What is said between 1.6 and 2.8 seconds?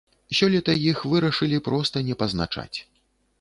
проста не пазначаць.